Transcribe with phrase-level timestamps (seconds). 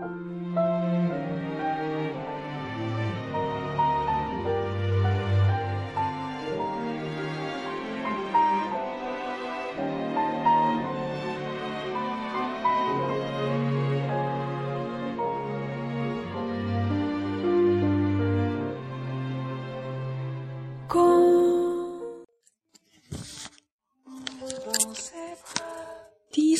[0.00, 0.79] 第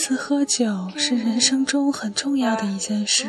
[0.01, 0.65] 次喝酒
[0.97, 3.27] 是人生中很重要的一件事，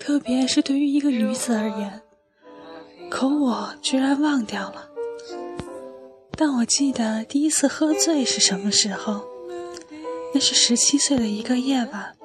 [0.00, 2.02] 特别是对于一个女子而言。
[3.08, 4.88] 可我居然忘掉了。
[6.32, 9.24] 但我记得第一次喝醉是什么时候？
[10.34, 12.16] 那是十七岁的一个夜晚，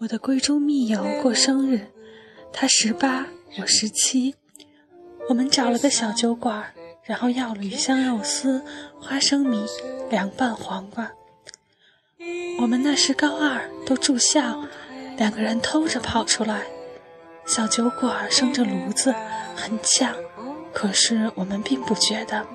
[0.00, 1.86] 我的闺中密友过生日，
[2.52, 3.26] 他十八，
[3.58, 4.34] 我十七，
[5.30, 6.62] 我们找了个小酒馆。
[7.04, 8.60] 然后要了鱼香肉丝、
[9.00, 9.64] 花生米、
[10.10, 11.08] 凉拌黄瓜。
[12.60, 14.64] 我们那时高二，都住校，
[15.18, 16.62] 两个人偷着跑出来。
[17.44, 19.14] 小酒馆生着炉子，
[19.54, 20.14] 很呛，
[20.72, 22.46] 可是我们并不觉得。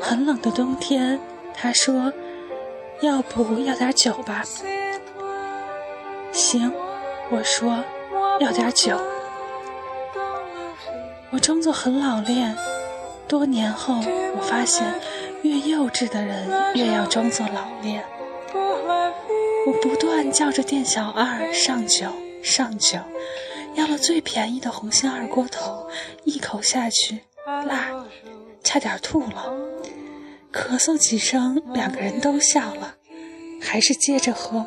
[0.00, 1.20] 很冷的冬天，
[1.54, 2.12] 他说
[3.02, 4.42] ：“要不要点酒吧？”
[6.32, 6.72] 行，
[7.30, 7.84] 我说
[8.40, 8.98] ：“要点酒。”
[11.30, 12.56] 我装作很老练，
[13.28, 13.94] 多年后
[14.36, 15.00] 我发现，
[15.42, 18.04] 越幼稚的人越要装作老练。
[19.66, 22.06] 我不断叫着店小二上酒
[22.42, 22.98] 上酒，
[23.74, 25.86] 要了最便宜的红星二锅头，
[26.24, 27.90] 一口下去辣，
[28.62, 29.52] 差点吐了。
[30.52, 32.94] 咳嗽几声，两个人都笑了，
[33.60, 34.66] 还是接着喝。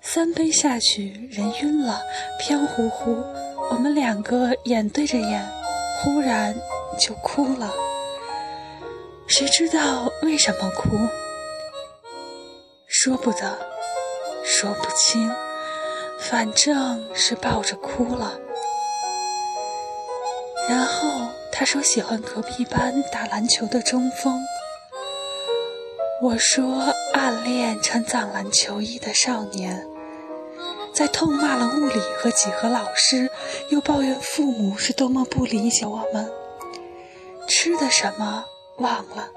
[0.00, 2.00] 三杯下去，人晕了，
[2.40, 3.22] 飘乎乎。
[3.70, 5.46] 我们两个眼对着眼，
[6.02, 6.54] 忽然
[6.98, 7.72] 就哭了。
[9.28, 11.06] 谁知道为什么哭？
[12.86, 13.58] 说不得，
[14.42, 15.30] 说不清，
[16.18, 18.40] 反正是抱着哭了。
[20.66, 24.40] 然后他说喜欢隔壁班打篮球的中锋，
[26.22, 29.86] 我说暗恋穿藏篮球衣的少年。
[30.94, 33.30] 在痛骂了物理和几何老师，
[33.68, 36.32] 又抱怨父母是多么不理解我们。
[37.46, 38.46] 吃的什么
[38.78, 39.28] 忘了，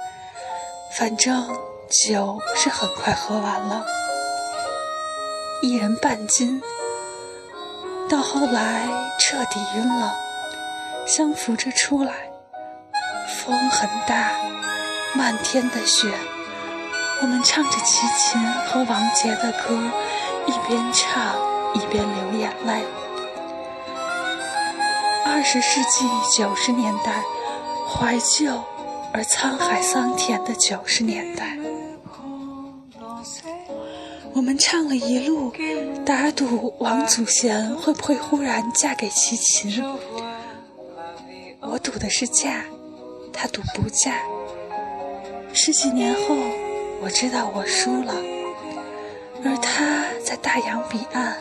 [0.97, 1.47] 反正
[1.89, 3.85] 酒是很快喝完了，
[5.61, 6.61] 一人半斤。
[8.09, 8.87] 到后来
[9.19, 10.15] 彻底晕了，
[11.05, 12.13] 相扶着出来，
[13.27, 14.31] 风很大，
[15.13, 16.11] 漫天的雪，
[17.21, 19.79] 我们唱着齐秦和王杰的歌，
[20.47, 21.51] 一边唱。
[21.73, 22.85] 一边流眼泪。
[25.25, 27.23] 二十世纪九十年代，
[27.87, 28.61] 怀旧
[29.13, 31.57] 而沧海桑田的九十年代，
[34.33, 35.51] 我们唱了一路，
[36.05, 39.83] 打赌王祖贤会不会忽然嫁给齐秦。
[41.59, 42.63] 我赌的是嫁，
[43.33, 44.15] 他赌不嫁。
[45.53, 46.35] 十几年后，
[47.01, 48.15] 我知道我输了，
[49.43, 51.35] 而他在大洋彼岸。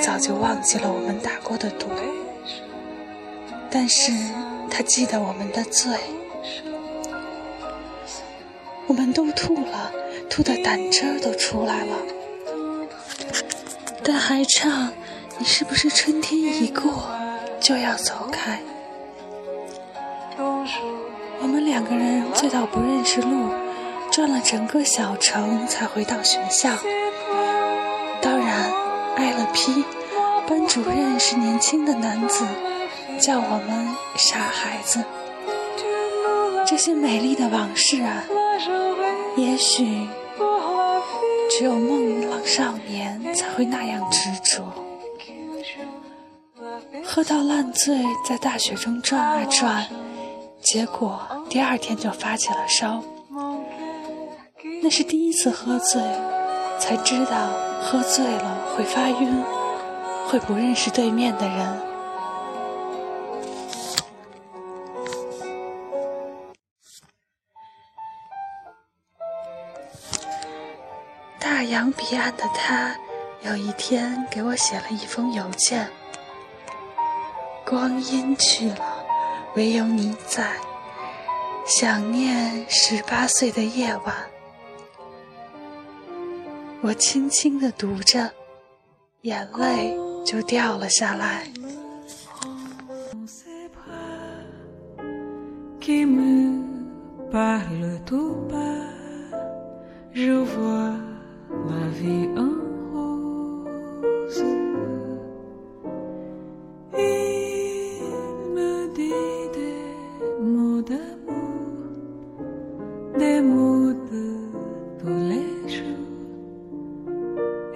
[0.00, 1.88] 早就忘记了我们打过的赌，
[3.68, 4.12] 但是
[4.70, 5.98] 他记得我们的罪。
[8.90, 9.92] 我们都吐了，
[10.28, 11.96] 吐的胆汁儿都出来了，
[14.02, 14.90] 但还唱
[15.38, 17.08] ：“你是不是春天一过
[17.60, 18.60] 就要走开？”
[21.40, 23.50] 我们两个人醉到不认识路，
[24.10, 26.70] 转了整个小城才回到学校。
[28.20, 28.72] 当然。
[29.16, 29.84] 挨了批，
[30.48, 32.44] 班主任是年轻的男子，
[33.20, 35.04] 叫我们傻孩子。
[36.66, 38.24] 这些美丽的往事啊，
[39.36, 40.08] 也许
[41.50, 44.64] 只有梦浪少年才会那样执着。
[47.04, 47.98] 喝到烂醉，
[48.28, 49.86] 在大雪中转啊转，
[50.62, 53.02] 结果第二天就发起了烧。
[54.82, 56.00] 那是第一次喝醉，
[56.78, 57.50] 才知道。
[57.82, 59.42] 喝醉了会发晕，
[60.28, 61.89] 会不认识对面的人。
[71.52, 72.94] 大洋彼岸的他，
[73.42, 75.90] 有一天给我写了一封邮件。
[77.66, 79.04] 光阴去了，
[79.56, 80.52] 唯有你在，
[81.66, 84.14] 想念十八岁的夜晚。
[86.82, 88.30] 我轻轻地读着，
[89.22, 91.50] 眼泪就掉了下来。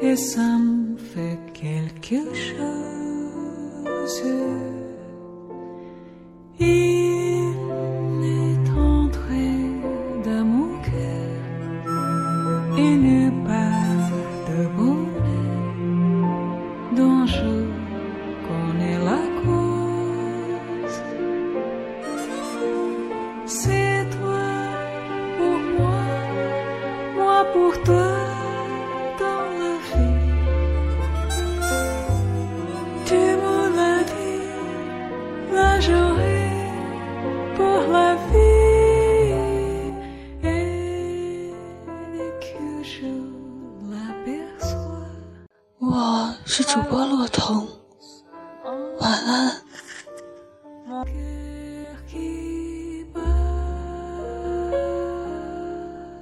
[0.04, 4.22] Et ça me fait quelque chose.
[6.60, 7.54] Il
[8.38, 9.48] est entré
[10.26, 11.36] dans mon cœur
[12.76, 13.80] et ne pas
[14.48, 15.14] de bonheur
[16.98, 17.52] dont je
[18.46, 19.84] connais la cause.
[46.46, 47.66] 是主播洛彤，
[49.00, 49.62] 晚安。